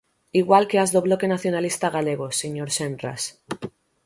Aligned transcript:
Igual 0.41 0.63
que 0.69 0.77
ás 0.83 0.91
do 0.95 1.03
Bloque 1.07 1.31
Nacionalista 1.33 1.87
Galego, 1.95 2.27
señor 2.41 2.69
Senras. 2.77 3.21